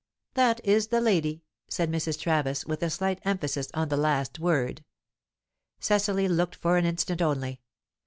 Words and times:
"That 0.33 0.65
is 0.65 0.87
the 0.87 0.99
'lady,'" 0.99 1.43
said 1.67 1.91
Mrs. 1.91 2.17
Travis, 2.19 2.65
with 2.65 2.81
a 2.81 2.89
slight 2.89 3.19
emphasis 3.23 3.69
on 3.75 3.89
the 3.89 3.97
last 3.97 4.39
word. 4.39 4.83
Cecily 5.79 6.27
looked 6.27 6.55
for 6.55 6.77
an 6.77 6.87
instant 6.87 7.21
only. 7.21 7.61